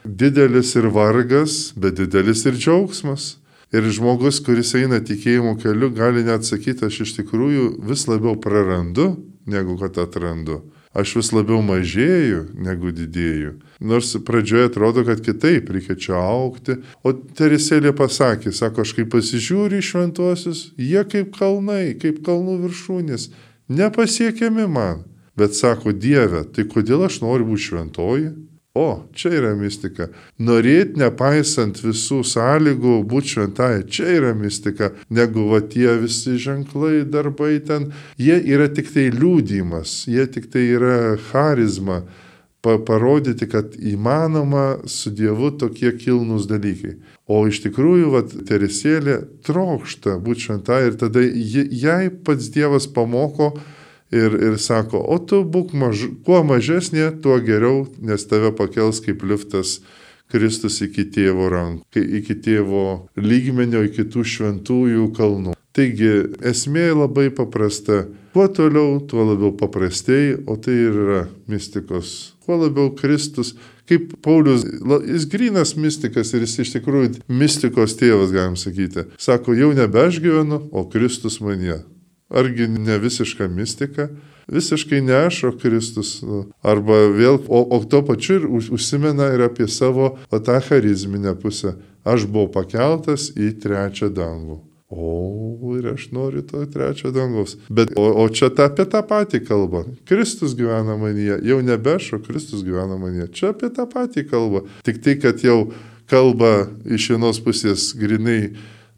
[0.04, 3.34] didelis ir vargas, bet didelis ir džiaugsmas.
[3.74, 9.16] Ir žmogus, kuris eina tikėjimo keliu, gali net sakyti, aš iš tikrųjų vis labiau prarandu,
[9.50, 10.60] negu kad atrandu.
[10.94, 13.56] Aš vis labiau mažėju, negu didėju.
[13.82, 16.76] Nors pradžioje atrodo, kad kitaip reikia čia aukti.
[17.02, 23.26] O Teresėlė pasakė, sako, aš kaip pasižiūriu į šventuosius, jie kaip kalnai, kaip kalnų viršūnės
[23.68, 25.04] nepasiekiami man.
[25.36, 28.28] Bet sako Dieve, tai kodėl aš noriu būti šventoji?
[28.74, 30.08] O, čia yra mistika.
[30.42, 37.60] Norėti nepaisant visų sąlygų būti šventai, čia yra mistika, negu va tie visi ženklai, darbai
[37.62, 37.92] ten.
[38.18, 40.96] Jie yra tik tai liūdimas, jie tik tai yra
[41.30, 42.00] charizma,
[42.64, 46.96] pa parodyti, kad įmanoma su Dievu tokie kilnus dalykai.
[47.28, 53.52] O iš tikrųjų, vat, Teresėlė trokšta būti šventai ir tada jai pats Dievas pamoko
[54.12, 59.24] ir, ir sako, o tu būk maž, kuo mažesnė, tuo geriau, nes tave pakels kaip
[59.24, 59.78] liftas
[60.32, 62.84] Kristus iki tėvo rankų, iki tėvo
[63.20, 65.54] lygmenio, iki tų šventųjų kalnų.
[65.74, 66.10] Taigi
[66.46, 68.04] esmė labai paprasta.
[68.34, 72.33] Kuo toliau, tuo labiau paprastėjai, o tai ir yra mistikos.
[72.44, 73.54] Kuo labiau Kristus,
[73.88, 74.66] kaip Paulius,
[75.08, 79.06] jis grinas mystikas ir jis iš tikrųjų mistikos tėvas, galim sakyti.
[79.20, 81.80] Sako, jau nebe aš gyvenu, o Kristus manie.
[82.34, 84.08] Argi ne visiška mistika?
[84.52, 86.18] Visiškai ne aš, o Kristus.
[86.24, 91.76] Nu, arba vėl, o, o tuo pačiu ir užsimena ir apie savo tą charizminę pusę.
[92.04, 94.60] Aš buvau pakeltas į trečią dangų.
[94.88, 97.56] O, ir aš noriu to trečio dangaus.
[97.68, 99.84] Bet, o, o čia ta, apie tą patį kalba.
[100.08, 101.40] Kristus gyvena manyje.
[101.48, 103.30] Jau nebe aš, o Kristus gyvena manyje.
[103.32, 104.64] Čia apie tą patį kalba.
[104.86, 105.72] Tik tai, kad jau
[106.10, 108.54] kalba iš vienos pusės grinai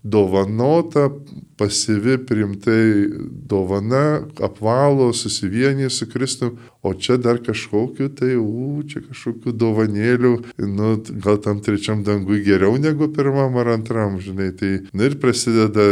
[0.06, 1.08] dovanota,
[1.56, 3.08] pasyvi primtai
[3.48, 10.92] dovana, apvalo, susivienyje su Kristum, o čia dar kažkokiu tai, u, čia kažkokiu dovanėliu, nu,
[11.24, 15.86] gal tam trečiam dangui geriau negu pirmam ar antram, žinai, tai, na ir prasideda,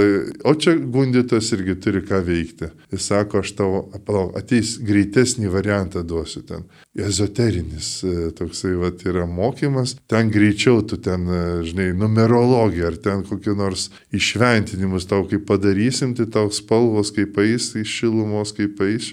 [0.47, 2.71] o čia gundytas irgi turi ką veikti.
[2.95, 6.69] Jis sako, aš tavo, palauk, ateis greitesnį variantą duosiu ten.
[6.95, 13.27] Ezoterinis e, toksai, va, yra mokymas, ten greičiau tu ten, e, žinai, numerologija ar ten
[13.27, 19.13] kokiu nors išventinimus tau kaip padarysim, tai tau spalvos kaip eis, iš šilumos kaip eis.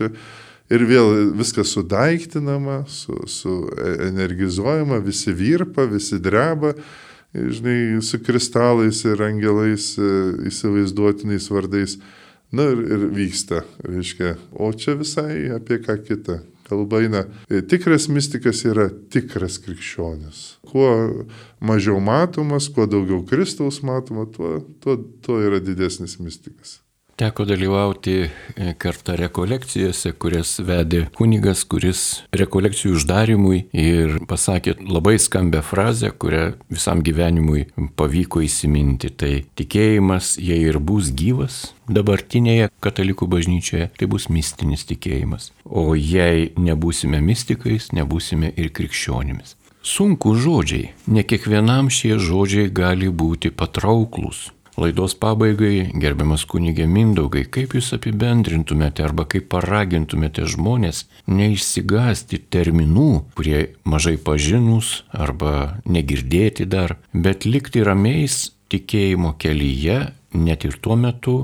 [0.71, 6.71] Ir vėl viskas sudaiktinama, su, su e, energizuojama, visi virpa, visi dreba,
[7.36, 10.13] žinai, su kristalais ir angelais e,
[10.49, 11.97] įsivaizduotiniais vardais.
[12.51, 16.41] Na ir, ir vyksta, reiškia, o čia visai apie ką kitą.
[16.71, 20.38] Kalba eina, e, tikras mystikas yra tikras krikščionis.
[20.71, 20.91] Kuo
[21.60, 26.81] mažiau matomas, kuo daugiau Kristaus matoma, tuo, tuo, tuo yra didesnis mystikas.
[27.21, 28.29] Teko dalyvauti e,
[28.81, 31.99] kartą rekolekcijose, kurias vedė kunigas, kuris
[32.34, 37.67] rekolekcijų uždarimui ir pasakė labai skambę frazę, kurią visam gyvenimui
[37.99, 39.12] pavyko įsiminti.
[39.13, 45.51] Tai tikėjimas, jei ir bus gyvas dabartinėje katalikų bažnyčioje, tai bus mistinis tikėjimas.
[45.69, 49.60] O jei nebūsime mystikais, nebūsime ir krikščionimis.
[49.86, 54.47] Sunku žodžiai, ne kiekvienam šie žodžiai gali būti patrauklus
[54.82, 63.75] Laidos pabaigai, gerbiamas kunigė Mindaugai, kaip jūs apibendrintumėte arba kaip paragintumėte žmonės neišsigasti terminų, kurie
[63.86, 69.99] mažai pažinus arba negirdėti dar, bet likti ramiais tikėjimo kelyje
[70.34, 71.38] net ir tuo metu,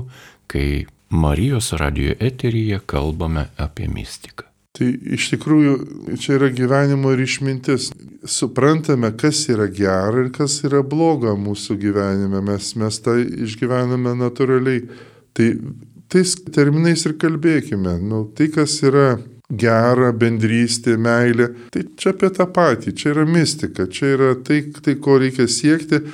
[0.50, 4.47] kai Marijos radio eteryje kalbame apie mistiką.
[4.78, 5.72] Tai iš tikrųjų
[6.22, 7.88] čia yra gyvenimo ir išmintis.
[8.28, 12.42] Suprantame, kas yra gera ir kas yra bloga mūsų gyvenime.
[12.46, 14.84] Mes, mes tą išgyvename natūraliai.
[15.34, 15.48] Tai
[16.14, 17.96] tais terminais ir kalbėkime.
[17.98, 19.18] Nu, tai, kas yra
[19.48, 22.94] gera, bendrystė, meilė, tai čia apie tą patį.
[22.94, 23.88] Čia yra mistika.
[23.90, 26.04] Čia yra tai, tai ko reikia siekti.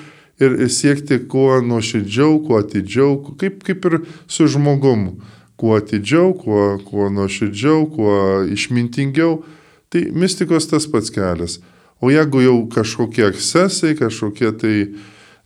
[0.43, 5.19] Ir siekti kuo nuoširdžiau, kuo atidžiau, kaip, kaip ir su žmogumu
[5.61, 8.17] kuo atidžiau, kuo, kuo nuoširdžiau, kuo
[8.51, 9.43] išmintingiau.
[9.93, 11.61] Tai mistikos tas pats kelias.
[12.03, 14.77] O jeigu jau kažkokie ekscesai, kažkokie tai,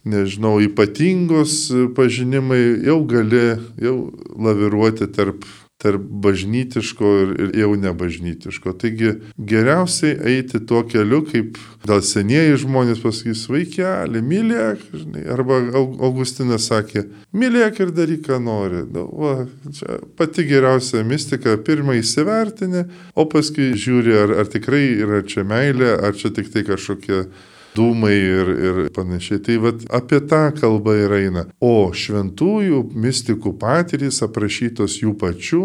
[0.08, 3.96] nežinau, ypatingos pažinimai, jau gali jau
[4.40, 5.44] laviruoti tarp
[5.78, 8.72] tarp bažnytiško ir, ir jau nebažnytiško.
[8.82, 16.66] Taigi geriausiai eiti tuo keliu, kaip gal senieji žmonės pasakys, vaikeli, mylėk, žinai, arba Augustinas
[16.72, 18.82] sakė, mylėk ir daryk, ką nori.
[18.90, 19.36] Nu, va,
[19.74, 25.94] čia pati geriausia mistika, pirmą įsivertini, o paskui žiūri, ar, ar tikrai yra čia meilė,
[26.08, 27.22] ar čia tik tai kažkokie
[27.78, 29.42] dūmai ir, ir panašiai.
[29.46, 31.46] Tai vat, apie tą kalbą ir eina.
[31.62, 35.62] O šventųjų mystikų patyrys aprašytos jų pačių,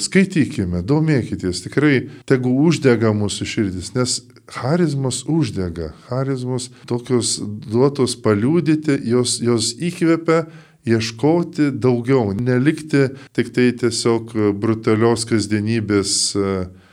[0.00, 4.18] skaitykime, domėkitės, tikrai tegu uždega mūsų širdis, nes
[4.52, 10.44] charizmos uždega, charizmos tokios duotos paliūdyti, jos, jos įkvepia
[10.86, 16.12] ieškoti daugiau, nelikti tik tai tiesiog brutalios kasdienybės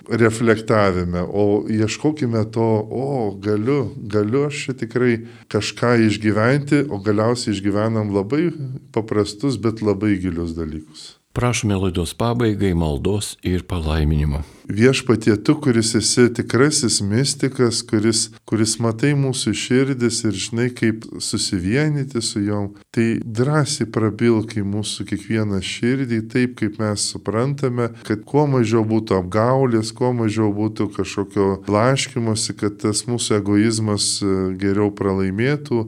[0.10, 5.18] reflektavime, o ieškokime to, o galiu, galiu aš tikrai
[5.52, 8.50] kažką išgyventi, o galiausiai išgyvenam labai
[8.92, 11.23] paprastus, bet labai gilius dalykus.
[11.34, 14.44] Prašome laidos pabaigai maldos ir palaiminimo.
[14.70, 22.22] Viešpatie tu, kuris esi tikrasis mystikas, kuris, kuris matai mūsų širdis ir žinai, kaip susivienyti
[22.22, 28.46] su juom, tai drąsiai prabilk į mūsų kiekvieną širdį taip, kaip mes suprantame, kad kuo
[28.54, 35.88] mažiau būtų apgaulės, kuo mažiau būtų kažkokio blaškimuose, kad tas mūsų egoizmas e, geriau pralaimėtų,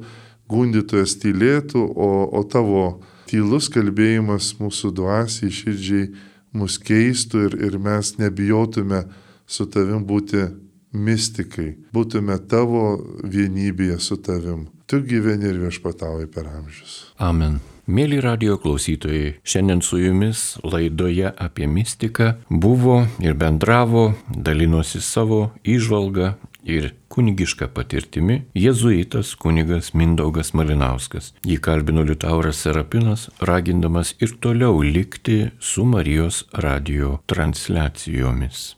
[0.49, 2.87] gundytojas tylėtų, o, o tavo
[3.29, 6.09] tylus kalbėjimas mūsų dvasiai, širdžiai
[6.55, 9.03] mus keistų ir, ir mes nebijotume
[9.45, 10.47] su tavim būti
[10.95, 14.67] mystikai, būtume tavo vienybėje su tavim.
[14.85, 16.99] Tu gyveni ir viešpatauji per amžius.
[17.17, 17.59] Amen.
[17.85, 26.31] Mėly radio klausytojai, šiandien su jumis laidoje apie mistiką buvo ir bendravo, dalinosi savo įžvalgą
[26.65, 31.33] ir kunigišką patirtimi jėzuitas kunigas Mindaugas Malinauskas.
[31.45, 38.73] Jį kalbino Liutauras Serapinas, ragindamas ir toliau likti su Marijos radio transliacijomis.